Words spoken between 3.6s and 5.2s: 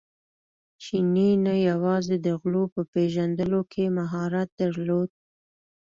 کې مهارت درلود.